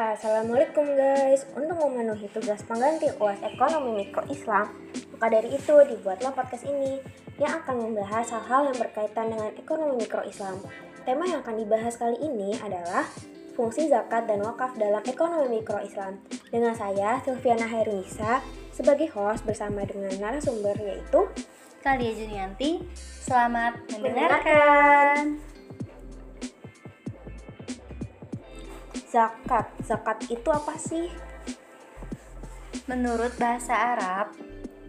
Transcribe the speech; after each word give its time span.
Assalamualaikum 0.00 0.96
guys. 0.96 1.44
Untuk 1.52 1.76
memenuhi 1.76 2.24
tugas 2.32 2.64
pengganti 2.64 3.12
UAS 3.20 3.36
Ekonomi 3.44 4.00
Mikro 4.00 4.24
Islam, 4.32 4.72
maka 5.12 5.28
dari 5.28 5.52
itu 5.52 5.76
dibuatlah 5.76 6.32
podcast 6.32 6.64
ini 6.64 7.04
yang 7.36 7.60
akan 7.60 7.84
membahas 7.84 8.32
hal-hal 8.32 8.72
yang 8.72 8.80
berkaitan 8.80 9.28
dengan 9.28 9.52
ekonomi 9.60 10.00
mikro 10.00 10.24
Islam. 10.24 10.56
Tema 11.04 11.28
yang 11.28 11.44
akan 11.44 11.52
dibahas 11.52 12.00
kali 12.00 12.16
ini 12.16 12.56
adalah 12.64 13.04
fungsi 13.52 13.92
zakat 13.92 14.24
dan 14.24 14.40
wakaf 14.40 14.72
dalam 14.80 15.04
ekonomi 15.04 15.60
mikro 15.60 15.84
Islam. 15.84 16.16
Dengan 16.48 16.72
saya, 16.72 17.20
Silviana 17.20 17.68
Hairunisa, 17.68 18.40
sebagai 18.72 19.12
host 19.12 19.44
bersama 19.44 19.84
dengan 19.84 20.16
narasumber 20.16 20.80
yaitu 20.80 21.28
Kalia 21.84 22.16
Junianti. 22.16 22.88
Selamat 23.20 23.76
mendengarkan. 23.92 25.49
Zakat. 29.10 29.66
Zakat 29.82 30.22
itu 30.30 30.46
apa 30.54 30.78
sih? 30.78 31.10
Menurut 32.86 33.34
bahasa 33.42 33.74
Arab, 33.74 34.30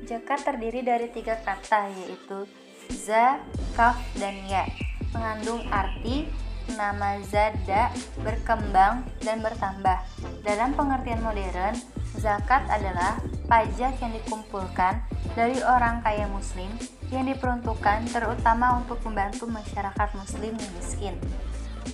zakat 0.05 0.45
terdiri 0.45 0.85
dari 0.85 1.09
tiga 1.09 1.41
kata 1.41 1.89
yaitu 1.89 2.45
za, 2.93 3.41
kaf, 3.73 3.97
dan 4.21 4.37
ya. 4.45 4.69
Mengandung 5.17 5.65
arti 5.73 6.29
nama 6.77 7.17
zada, 7.25 7.89
berkembang, 8.21 9.09
dan 9.25 9.41
bertambah. 9.41 10.05
Dalam 10.45 10.77
pengertian 10.77 11.25
modern, 11.25 11.73
zakat 12.21 12.61
adalah 12.69 13.17
pajak 13.49 13.97
yang 13.97 14.13
dikumpulkan 14.21 15.01
dari 15.33 15.57
orang 15.65 16.05
kaya 16.05 16.29
muslim 16.29 16.69
yang 17.09 17.25
diperuntukkan 17.25 18.07
terutama 18.13 18.79
untuk 18.79 19.01
membantu 19.03 19.49
masyarakat 19.49 20.09
muslim 20.15 20.53
yang 20.55 20.71
miskin 20.77 21.15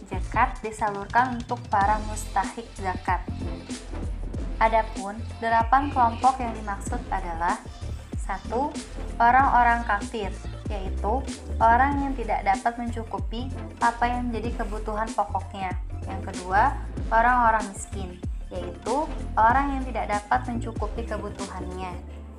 zakat 0.07 0.57
disalurkan 0.63 1.39
untuk 1.39 1.59
para 1.67 1.99
mustahik 2.07 2.67
zakat. 2.77 3.21
Adapun 4.57 5.21
delapan 5.37 5.93
kelompok 5.93 6.41
yang 6.41 6.53
dimaksud 6.57 6.97
adalah 7.13 7.61
satu 8.27 8.73
orang-orang 9.21 9.87
kafir, 9.87 10.33
yaitu 10.67 11.23
orang 11.63 12.03
yang 12.03 12.13
tidak 12.17 12.43
dapat 12.43 12.73
mencukupi 12.75 13.47
apa 13.79 14.03
yang 14.09 14.27
menjadi 14.27 14.63
kebutuhan 14.63 15.07
pokoknya. 15.15 15.71
Yang 16.03 16.21
kedua, 16.33 16.75
orang-orang 17.07 17.63
miskin, 17.71 18.19
yaitu 18.51 19.07
orang 19.39 19.79
yang 19.79 19.83
tidak 19.87 20.05
dapat 20.11 20.39
mencukupi 20.51 21.07
kebutuhannya. 21.07 21.93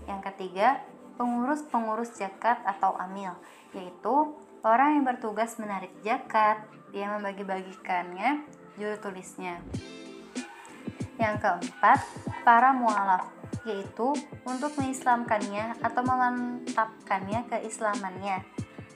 Yang 0.04 0.20
ketiga, 0.32 0.84
pengurus-pengurus 1.16 2.14
zakat 2.14 2.60
atau 2.68 2.92
amil, 3.00 3.32
yaitu 3.72 4.14
orang 4.62 4.98
yang 4.98 5.04
bertugas 5.06 5.58
menarik 5.58 5.92
zakat, 6.02 6.64
dia 6.90 7.12
membagi-bagikannya 7.14 8.42
juru 8.78 8.96
tulisnya. 8.98 9.60
Yang 11.18 11.34
keempat, 11.42 11.98
para 12.46 12.70
mualaf, 12.70 13.28
yaitu 13.66 14.14
untuk 14.46 14.70
mengislamkannya 14.78 15.82
atau 15.82 16.02
memantapkannya 16.06 17.50
keislamannya. 17.50 18.46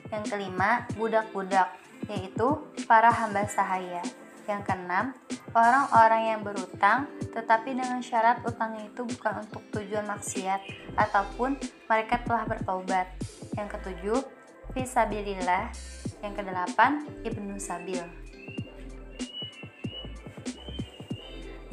Yang 0.07 0.23
kelima, 0.31 0.87
budak-budak, 0.95 1.75
yaitu 2.07 2.63
para 2.87 3.11
hamba 3.11 3.43
sahaya. 3.47 4.01
Yang 4.43 4.61
keenam, 4.67 5.15
orang-orang 5.55 6.35
yang 6.35 6.39
berutang 6.43 7.07
tetapi 7.31 7.73
dengan 7.73 8.03
syarat 8.03 8.43
utangnya 8.43 8.91
itu 8.91 9.07
bukan 9.07 9.47
untuk 9.47 9.63
tujuan 9.71 10.05
maksiat 10.05 10.59
ataupun 10.99 11.55
mereka 11.87 12.19
telah 12.27 12.43
bertobat. 12.45 13.07
Yang 13.55 13.67
ketujuh, 13.79 14.19
fisabilillah 14.71 15.75
yang 16.23 16.33
kedelapan, 16.33 17.03
Ibnu 17.27 17.59
Sabil. 17.59 17.99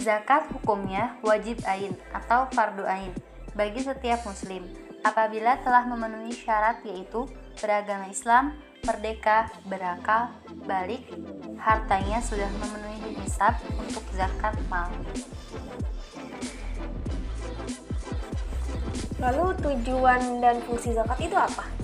Zakat 0.00 0.50
hukumnya 0.50 1.20
wajib 1.22 1.60
ain 1.68 1.92
atau 2.10 2.48
fardu 2.50 2.82
ain 2.88 3.12
bagi 3.52 3.84
setiap 3.84 4.24
muslim 4.24 4.64
apabila 5.04 5.60
telah 5.60 5.84
memenuhi 5.84 6.32
syarat 6.32 6.80
yaitu 6.88 7.28
beragama 7.60 8.08
Islam, 8.08 8.56
merdeka, 8.84 9.52
berakal, 9.68 10.32
balik, 10.64 11.04
hartanya 11.60 12.20
sudah 12.24 12.48
memenuhi 12.56 13.12
nisab 13.20 13.60
untuk 13.76 14.04
zakat 14.16 14.56
mal. 14.72 14.88
Lalu 19.20 19.52
tujuan 19.60 20.40
dan 20.40 20.64
fungsi 20.64 20.96
zakat 20.96 21.20
itu 21.20 21.36
apa? 21.36 21.79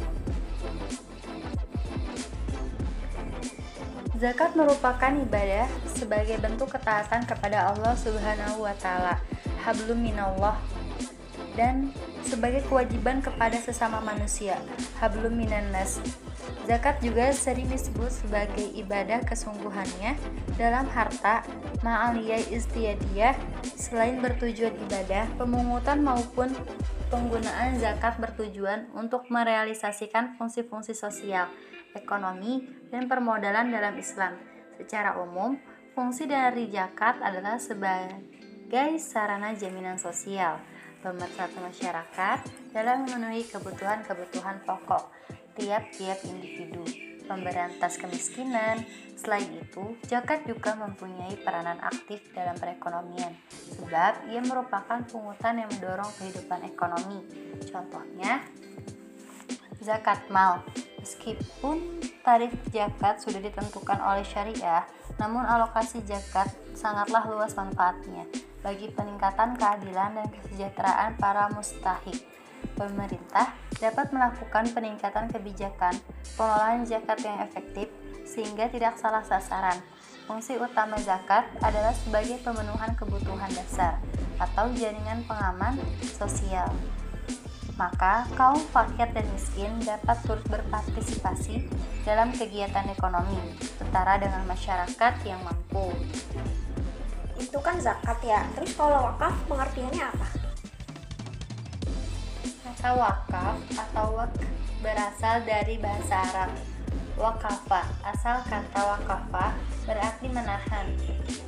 Zakat 4.17 4.57
merupakan 4.57 5.13
ibadah 5.13 5.69
sebagai 5.93 6.41
bentuk 6.41 6.73
ketaatan 6.73 7.29
kepada 7.29 7.69
Allah 7.69 7.93
Subhanahu 8.01 8.65
wa 8.65 8.73
taala, 8.81 9.21
hablum 9.61 10.01
minallah. 10.01 10.57
Dan 11.53 11.93
sebagai 12.25 12.65
kewajiban 12.65 13.21
kepada 13.21 13.61
sesama 13.61 14.01
manusia, 14.01 14.57
hablum 15.05 15.37
minannas. 15.37 16.01
Zakat 16.65 17.05
juga 17.05 17.29
sering 17.37 17.69
disebut 17.69 18.09
sebagai 18.09 18.65
ibadah 18.81 19.21
kesungguhannya 19.21 20.17
dalam 20.57 20.89
harta, 20.97 21.45
ma'aliyah 21.85 22.41
istiyadiyah, 22.57 23.37
selain 23.77 24.17
bertujuan 24.25 24.73
ibadah, 24.89 25.29
pemungutan 25.37 26.01
maupun 26.01 26.57
penggunaan 27.13 27.77
zakat 27.85 28.17
bertujuan 28.17 28.89
untuk 28.97 29.29
merealisasikan 29.29 30.41
fungsi-fungsi 30.41 30.97
sosial, 30.97 31.53
ekonomi, 31.97 32.63
dan 32.93 33.09
permodalan 33.09 33.73
dalam 33.73 33.97
Islam. 33.97 34.37
Secara 34.77 35.17
umum, 35.19 35.57
fungsi 35.97 36.29
dari 36.29 36.69
zakat 36.69 37.19
adalah 37.25 37.57
sebagai 37.57 39.01
sarana 39.01 39.57
jaminan 39.57 39.97
sosial 39.97 40.61
pemersatu 41.01 41.63
masyarakat 41.63 42.39
dalam 42.75 43.07
memenuhi 43.07 43.47
kebutuhan-kebutuhan 43.47 44.59
pokok 44.67 45.13
tiap-tiap 45.57 46.19
individu, 46.29 46.85
pemberantas 47.25 47.97
kemiskinan. 47.97 48.85
Selain 49.17 49.49
itu, 49.49 49.97
zakat 50.05 50.45
juga 50.45 50.77
mempunyai 50.77 51.41
peranan 51.41 51.81
aktif 51.81 52.21
dalam 52.37 52.53
perekonomian, 52.61 53.33
sebab 53.81 54.29
ia 54.29 54.45
merupakan 54.45 55.01
pungutan 55.09 55.65
yang 55.65 55.71
mendorong 55.73 56.13
kehidupan 56.21 56.69
ekonomi. 56.69 57.25
Contohnya, 57.73 58.45
zakat 59.81 60.29
mal 60.29 60.61
Meskipun 61.07 62.03
tarif 62.27 62.51
zakat 62.75 63.23
sudah 63.23 63.39
ditentukan 63.39 63.95
oleh 64.03 64.27
syariah, 64.27 64.83
namun 65.23 65.47
alokasi 65.47 66.03
zakat 66.03 66.51
sangatlah 66.75 67.23
luas 67.31 67.55
manfaatnya 67.55 68.27
bagi 68.59 68.91
peningkatan 68.91 69.55
keadilan 69.55 70.19
dan 70.19 70.27
kesejahteraan 70.27 71.15
para 71.15 71.47
mustahik. 71.55 72.27
Pemerintah 72.75 73.55
dapat 73.79 74.11
melakukan 74.11 74.67
peningkatan 74.75 75.31
kebijakan 75.31 75.95
pengelolaan 76.35 76.83
zakat 76.83 77.23
yang 77.23 77.39
efektif 77.39 77.87
sehingga 78.27 78.67
tidak 78.67 78.99
salah 78.99 79.23
sasaran. 79.23 79.79
Fungsi 80.27 80.59
utama 80.59 80.99
zakat 80.99 81.47
adalah 81.63 81.95
sebagai 81.95 82.43
pemenuhan 82.43 82.99
kebutuhan 82.99 83.55
dasar 83.55 84.03
atau 84.43 84.75
jaringan 84.75 85.23
pengaman 85.31 85.79
sosial 86.03 86.67
maka 87.77 88.25
kaum 88.33 88.61
fakir 88.73 89.05
dan 89.13 89.29
miskin 89.37 89.69
dapat 89.85 90.17
turut 90.25 90.45
berpartisipasi 90.49 91.69
dalam 92.09 92.33
kegiatan 92.33 92.89
ekonomi, 92.89 93.37
setara 93.61 94.17
dengan 94.17 94.49
masyarakat 94.49 95.15
yang 95.29 95.41
mampu. 95.45 95.93
Itu 97.37 97.61
kan 97.61 97.77
zakat 97.77 98.17
ya. 98.25 98.49
Terus 98.57 98.73
kalau 98.73 99.13
wakaf 99.13 99.37
pengertiannya 99.45 100.05
apa? 100.09 100.29
Kata 102.65 102.91
wakaf 102.97 103.57
atau 103.77 104.07
wak 104.25 104.33
berasal 104.81 105.45
dari 105.45 105.77
bahasa 105.77 106.25
Arab. 106.33 106.76
Wakafa, 107.17 107.81
asal 108.05 108.45
kata 108.45 108.77
wakafa 108.77 109.57
berarti 109.89 110.29
menahan 110.29 110.85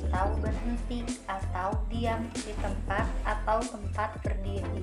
atau 0.09 0.33
berhenti 0.41 1.05
atau 1.29 1.77
diam 1.93 2.25
di 2.33 2.57
tempat 2.57 3.05
atau 3.21 3.61
tempat 3.61 4.17
berdiri. 4.25 4.81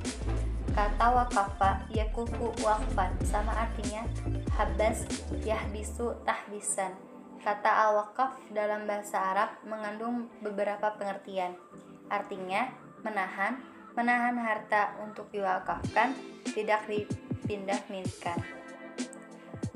Kata 0.71 1.11
wakafa 1.11 1.91
yakufu 1.91 2.55
wakfan 2.63 3.19
sama 3.27 3.51
artinya 3.67 4.07
habas 4.55 5.03
yahbisu 5.43 6.23
tahbisan. 6.23 6.95
Kata 7.43 7.91
al-wakaf 7.91 8.39
dalam 8.55 8.87
bahasa 8.87 9.19
Arab 9.19 9.51
mengandung 9.67 10.31
beberapa 10.39 10.95
pengertian. 10.95 11.59
Artinya 12.07 12.71
menahan, 13.03 13.59
menahan 13.99 14.39
harta 14.39 14.95
untuk 15.03 15.35
diwakafkan, 15.35 16.15
tidak 16.55 16.87
dipindah 16.87 17.83
milikan. 17.91 18.39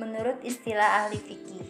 Menurut 0.00 0.40
istilah 0.40 1.04
ahli 1.04 1.20
fikih, 1.20 1.60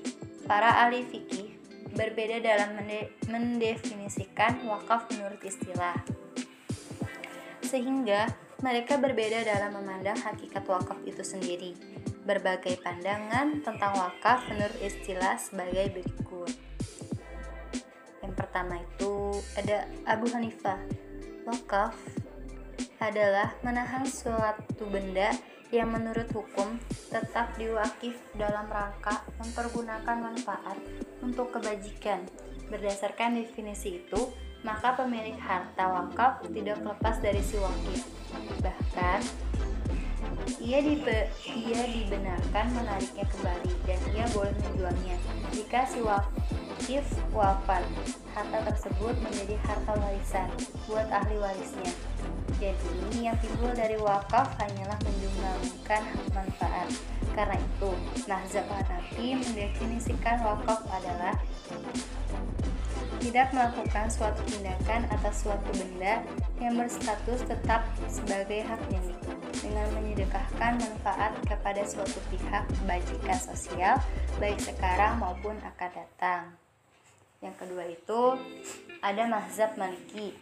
para 0.46 0.86
ahli 0.86 1.02
fikih 1.02 1.50
berbeda 1.98 2.38
dalam 2.38 2.78
mendefinisikan 3.26 4.62
wakaf 4.70 5.10
menurut 5.10 5.42
istilah. 5.42 5.98
Sehingga 7.66 8.30
mereka 8.62 9.02
berbeda 9.02 9.42
dalam 9.42 9.74
memandang 9.74 10.14
hakikat 10.14 10.62
wakaf 10.62 11.02
itu 11.02 11.26
sendiri. 11.26 11.74
Berbagai 12.22 12.78
pandangan 12.78 13.66
tentang 13.66 13.98
wakaf 13.98 14.46
menurut 14.46 14.78
istilah 14.78 15.34
sebagai 15.34 15.90
berikut. 15.90 16.54
Yang 18.22 18.34
pertama 18.38 18.78
itu 18.78 19.34
ada 19.58 19.90
Abu 20.06 20.30
Hanifah. 20.30 20.78
Wakaf 21.50 21.98
adalah 23.02 23.58
menahan 23.66 24.06
suatu 24.06 24.86
benda 24.86 25.34
yang 25.70 25.94
menurut 25.94 26.26
hukum 26.34 26.78
tetap 27.10 27.54
diwakif 27.54 28.18
dalam 28.34 28.66
rangka 28.66 29.22
mempergunakan 29.38 30.16
manfaat 30.18 30.78
untuk 31.22 31.54
kebajikan. 31.54 32.26
Berdasarkan 32.70 33.38
definisi 33.38 34.02
itu, 34.02 34.30
maka 34.66 34.98
pemilik 34.98 35.38
harta 35.38 35.90
wakaf 35.90 36.42
tidak 36.50 36.82
lepas 36.82 37.22
dari 37.22 37.42
si 37.42 37.58
wakif. 37.58 38.02
Bahkan, 38.62 39.20
ia, 40.58 40.78
dibe 40.82 41.30
ia 41.46 41.82
dibenarkan 41.86 42.66
menariknya 42.74 43.26
kembali 43.30 43.72
dan 43.86 44.00
ia 44.14 44.26
boleh 44.34 44.54
menjualnya. 44.66 45.16
Jika 45.54 45.86
si 45.86 46.02
wakif 46.02 47.06
wafat, 47.30 47.86
harta 48.34 48.58
tersebut 48.74 49.14
menjadi 49.22 49.54
harta 49.66 49.92
warisan 49.98 50.50
buat 50.90 51.06
ahli 51.10 51.38
warisnya. 51.38 52.09
Jadi, 52.58 53.22
yang 53.22 53.36
timbul 53.38 53.70
dari 53.76 53.94
wakaf 54.00 54.58
hanyalah 54.58 54.98
menjumlahkan 55.06 56.02
manfaat. 56.34 56.88
Karena 57.30 57.56
itu, 57.60 57.90
Nazab 58.26 58.66
Hanafi 58.66 59.38
mendefinisikan 59.38 60.42
wakaf 60.42 60.82
adalah 60.90 61.38
tidak 63.20 63.52
melakukan 63.52 64.08
suatu 64.08 64.40
tindakan 64.48 65.04
atas 65.12 65.44
suatu 65.44 65.68
benda 65.76 66.24
yang 66.56 66.74
berstatus 66.80 67.44
tetap 67.44 67.84
sebagai 68.08 68.64
hak 68.64 68.80
milik 68.88 69.20
dengan 69.60 69.86
menyedekahkan 70.00 70.80
manfaat 70.80 71.36
kepada 71.44 71.84
suatu 71.84 72.16
pihak 72.32 72.64
kebajikan 72.80 73.38
sosial 73.38 74.00
baik 74.40 74.56
sekarang 74.56 75.20
maupun 75.20 75.52
akan 75.60 75.90
datang. 75.92 76.42
Yang 77.44 77.54
kedua 77.60 77.84
itu 77.88 78.20
ada 79.04 79.22
mazhab 79.28 79.76
Maliki. 79.76 80.36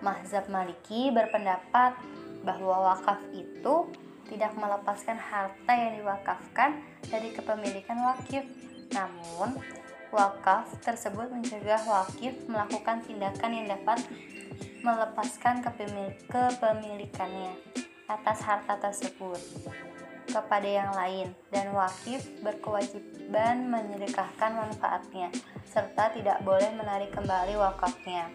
Mazhab 0.00 0.46
Maliki 0.48 1.10
berpendapat 1.10 1.98
bahwa 2.46 2.94
wakaf 2.94 3.18
itu 3.34 3.90
tidak 4.28 4.52
melepaskan 4.54 5.16
harta 5.16 5.72
yang 5.72 5.98
diwakafkan 6.04 6.84
dari 7.08 7.32
kepemilikan 7.32 7.98
wakif. 8.04 8.44
Namun, 8.92 9.58
wakaf 10.12 10.68
tersebut 10.80 11.32
mencegah 11.32 11.80
wakif 11.88 12.36
melakukan 12.48 13.04
tindakan 13.04 13.50
yang 13.52 13.66
dapat 13.68 14.00
melepaskan 14.80 15.60
kepemilikannya 16.30 17.52
atas 18.08 18.40
harta 18.40 18.80
tersebut 18.80 19.40
kepada 20.28 20.68
yang 20.68 20.92
lain 20.92 21.32
dan 21.48 21.72
wakif 21.72 22.24
berkewajiban 22.44 23.68
menyedekahkan 23.68 24.52
manfaatnya 24.52 25.32
serta 25.64 26.12
tidak 26.12 26.40
boleh 26.44 26.68
menarik 26.76 27.12
kembali 27.12 27.56
wakafnya. 27.56 28.28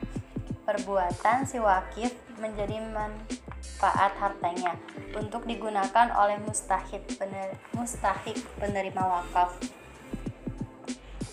Perbuatan 0.63 1.43
si 1.43 1.59
wakif 1.59 2.15
menjadi 2.39 2.79
manfaat 2.79 4.15
hartanya 4.15 4.79
untuk 5.11 5.43
digunakan 5.43 6.07
oleh 6.15 6.39
mustahik 6.39 7.03
pener, 7.19 7.59
mustahik 7.75 8.39
penerima 8.55 9.03
wakaf. 9.03 9.59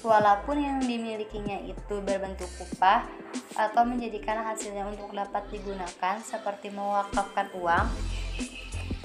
Walaupun 0.02 0.58
yang 0.58 0.82
dimilikinya 0.82 1.62
itu 1.62 2.02
berbentuk 2.02 2.50
upah 2.58 3.06
atau 3.54 3.86
menjadikan 3.86 4.42
hasilnya 4.42 4.82
untuk 4.90 5.14
dapat 5.14 5.46
digunakan 5.54 6.18
seperti 6.18 6.74
mewakafkan 6.74 7.54
uang, 7.54 7.86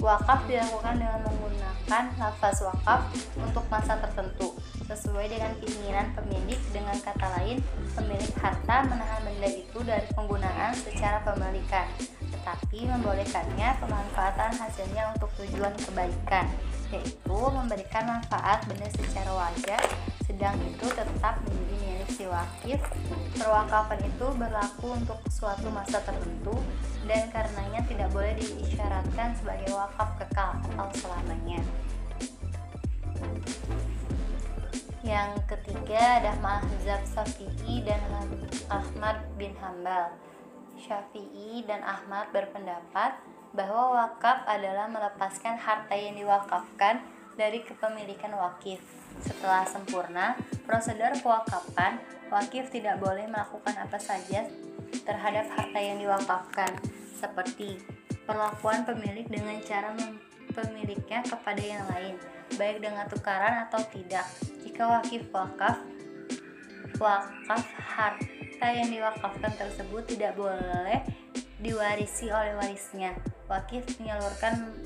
wakaf 0.02 0.42
dilakukan 0.50 0.98
dengan 0.98 1.22
menggunakan 1.22 2.04
lafaz 2.18 2.66
wakaf 2.66 3.14
untuk 3.38 3.62
masa 3.70 3.94
tertentu 4.02 4.55
sesuai 4.86 5.26
dengan 5.26 5.52
keinginan 5.58 6.14
pemilik 6.14 6.60
dengan 6.70 6.96
kata 7.02 7.26
lain 7.38 7.58
pemilik 7.92 8.32
harta 8.38 8.76
menahan 8.86 9.20
benda 9.26 9.48
itu 9.50 9.78
dari 9.82 10.06
penggunaan 10.14 10.72
secara 10.74 11.20
pemilikan 11.26 11.90
tetapi 12.30 12.86
membolehkannya 12.86 13.68
pemanfaatan 13.82 14.54
hasilnya 14.54 15.10
untuk 15.18 15.30
tujuan 15.42 15.74
kebaikan 15.74 16.46
yaitu 16.94 17.38
memberikan 17.50 18.06
manfaat 18.06 18.62
benda 18.70 18.86
secara 18.94 19.30
wajar 19.34 19.82
sedang 20.26 20.58
itu 20.66 20.86
tetap 20.90 21.38
menjadi 21.46 21.74
milik 21.86 22.10
si 22.10 22.26
wakif. 22.26 22.82
Perwakafan 23.38 24.02
itu 24.02 24.26
berlaku 24.34 24.98
untuk 24.98 25.22
suatu 25.30 25.70
masa 25.70 26.02
tertentu 26.02 26.58
dan 27.06 27.30
karenanya 27.30 27.80
tidak 27.86 28.10
boleh 28.10 28.34
diisyaratkan 28.34 29.38
sebagai 29.38 29.70
wakaf 29.70 30.18
kekal 30.18 30.58
atau 30.74 30.88
selamanya. 30.98 31.62
Yang 35.06 35.38
ketiga 35.46 36.18
ada 36.18 36.34
mazhab 36.42 36.98
Syafi'i 37.06 37.86
dan 37.86 38.02
Ahmad 38.66 39.22
bin 39.38 39.54
Hambal. 39.62 40.10
Syafi'i 40.74 41.62
dan 41.62 41.78
Ahmad 41.86 42.34
berpendapat 42.34 43.14
bahwa 43.54 44.02
wakaf 44.02 44.42
adalah 44.50 44.90
melepaskan 44.90 45.62
harta 45.62 45.94
yang 45.94 46.18
diwakafkan 46.18 47.06
dari 47.38 47.62
kepemilikan 47.62 48.34
wakif. 48.34 48.82
Setelah 49.22 49.62
sempurna, 49.62 50.34
prosedur 50.66 51.14
pewakapan, 51.22 52.02
wakif 52.26 52.66
tidak 52.74 52.98
boleh 52.98 53.30
melakukan 53.30 53.78
apa 53.78 54.02
saja 54.02 54.42
terhadap 55.06 55.46
harta 55.54 55.78
yang 55.78 56.02
diwakafkan, 56.02 56.82
seperti 57.14 57.78
perlakuan 58.26 58.82
pemilik 58.82 59.30
dengan 59.30 59.54
cara 59.62 59.94
pemiliknya 60.50 61.22
kepada 61.22 61.62
yang 61.62 61.86
lain, 61.94 62.18
baik 62.58 62.82
dengan 62.82 63.06
tukaran 63.06 63.70
atau 63.70 63.78
tidak. 63.94 64.26
Jika 64.76 64.92
wakif 65.00 65.24
wakaf, 65.32 65.80
wakaf 67.00 67.64
harta 67.80 68.68
yang 68.68 68.92
diwakafkan 68.92 69.56
tersebut 69.56 70.04
tidak 70.04 70.36
boleh 70.36 71.00
diwarisi 71.64 72.28
oleh 72.28 72.52
warisnya. 72.60 73.16
Wakif 73.48 73.88
menyalurkan 73.96 74.76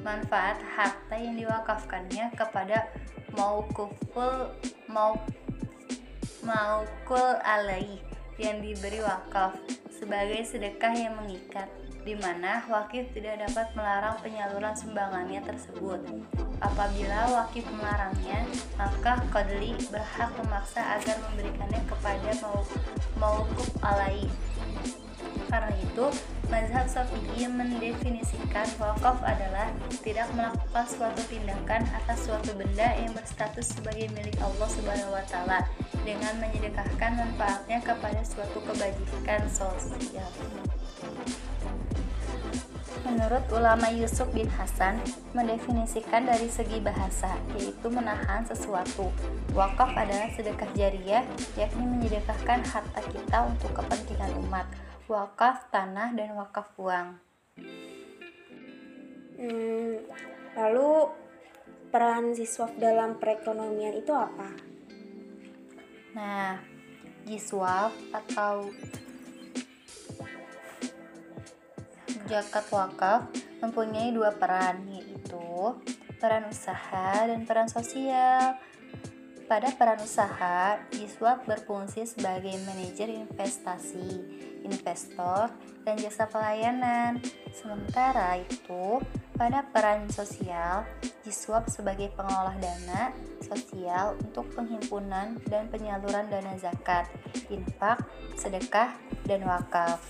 manfaat 0.00 0.64
harta 0.64 1.20
yang 1.20 1.36
diwakafkannya 1.36 2.32
kepada 2.32 2.88
maukuful 3.36 4.56
mau 4.88 5.20
maukul 6.40 7.36
alaih 7.44 8.00
yang 8.40 8.64
diberi 8.64 9.04
wakaf 9.04 9.52
sebagai 9.92 10.40
sedekah 10.48 10.96
yang 10.96 11.14
mengikat 11.20 11.68
di 12.00 12.16
mana 12.16 12.64
wakif 12.72 13.12
tidak 13.12 13.44
dapat 13.44 13.68
melarang 13.76 14.16
penyaluran 14.24 14.72
sumbangannya 14.72 15.44
tersebut. 15.44 16.00
Apabila 16.64 17.28
wakif 17.28 17.68
melarangnya, 17.68 18.48
maka 18.80 19.20
kodli 19.28 19.76
berhak 19.92 20.32
memaksa 20.40 20.96
agar 20.96 21.20
memberikannya 21.28 21.84
kepada 21.84 22.30
mau 22.40 22.64
maukuf 23.20 23.68
alaih 23.84 24.24
karena 25.50 25.74
itu, 25.82 26.06
mazhab 26.46 26.86
Syafi'i 26.86 27.50
mendefinisikan 27.50 28.70
wakaf 28.78 29.18
adalah 29.26 29.74
tidak 30.06 30.30
melakukan 30.38 30.86
suatu 30.86 31.22
tindakan 31.26 31.82
atas 31.90 32.22
suatu 32.22 32.54
benda 32.54 32.94
yang 32.94 33.10
berstatus 33.10 33.74
sebagai 33.74 34.06
milik 34.14 34.38
Allah 34.38 34.70
Subhanahu 34.70 35.10
wa 35.10 35.24
taala 35.26 35.66
dengan 36.06 36.38
menyedekahkan 36.38 37.18
manfaatnya 37.18 37.82
kepada 37.82 38.22
suatu 38.22 38.62
kebajikan 38.62 39.42
sosial. 39.50 40.30
Menurut 43.00 43.42
ulama 43.50 43.90
Yusuf 43.90 44.30
bin 44.30 44.46
Hasan, 44.54 45.02
mendefinisikan 45.34 46.30
dari 46.30 46.46
segi 46.46 46.78
bahasa, 46.78 47.32
yaitu 47.58 47.90
menahan 47.90 48.46
sesuatu. 48.46 49.10
Wakaf 49.56 49.98
adalah 49.98 50.30
sedekah 50.36 50.68
jariah, 50.78 51.24
yakni 51.58 51.90
menyedekahkan 51.90 52.60
harta 52.60 53.00
kita 53.10 53.50
untuk 53.50 53.72
kepentingan 53.72 54.30
umat 54.46 54.68
wakaf 55.10 55.74
tanah 55.74 56.14
dan 56.14 56.38
wakaf 56.38 56.70
uang. 56.78 57.18
Hmm, 59.34 59.98
lalu 60.54 61.10
peran 61.90 62.30
siswa 62.38 62.70
dalam 62.78 63.18
perekonomian 63.18 63.98
itu 63.98 64.14
apa? 64.14 64.54
Nah, 66.14 66.62
jiswaf 67.26 67.90
atau 68.14 68.70
zakat 72.30 72.70
wakaf 72.70 73.26
mempunyai 73.58 74.14
dua 74.14 74.30
peran 74.30 74.86
yaitu 74.86 75.74
peran 76.22 76.46
usaha 76.46 77.26
dan 77.26 77.42
peran 77.42 77.66
sosial. 77.66 78.54
Pada 79.50 79.74
peran 79.74 79.98
usaha, 79.98 80.78
Jiswap 80.94 81.42
berfungsi 81.42 82.06
sebagai 82.06 82.54
manajer 82.62 83.10
investasi, 83.10 84.22
investor, 84.64 85.50
dan 85.84 85.94
jasa 85.96 86.28
pelayanan. 86.28 87.18
Sementara 87.50 88.38
itu, 88.40 89.00
pada 89.36 89.64
peran 89.72 90.08
sosial, 90.12 90.84
Jiswap 91.24 91.68
sebagai 91.68 92.12
pengolah 92.16 92.56
dana 92.60 93.12
sosial 93.44 94.16
untuk 94.20 94.48
penghimpunan 94.56 95.36
dan 95.48 95.68
penyaluran 95.68 96.28
dana 96.28 96.54
zakat, 96.56 97.08
infak, 97.48 98.00
sedekah, 98.36 98.96
dan 99.24 99.44
wakaf. 99.44 100.00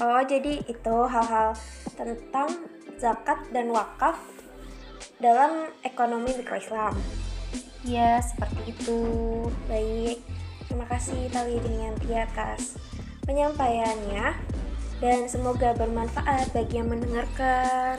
Oh, 0.00 0.22
jadi 0.24 0.64
itu 0.64 0.96
hal-hal 1.06 1.52
tentang 1.94 2.48
zakat 2.96 3.44
dan 3.52 3.68
wakaf 3.70 4.16
dalam 5.20 5.70
ekonomi 5.84 6.32
mikro 6.34 6.58
Islam. 6.58 6.94
Ya, 7.84 8.18
seperti 8.22 8.74
itu. 8.74 8.98
Baik. 9.66 10.22
Terima 10.66 10.88
kasih 10.88 11.28
Tali 11.28 11.60
Dinianti 11.60 12.16
atas 12.16 12.80
penyampaiannya 13.26 14.34
dan 15.02 15.26
semoga 15.26 15.74
bermanfaat 15.74 16.54
bagi 16.54 16.78
yang 16.78 16.90
mendengarkan. 16.90 17.98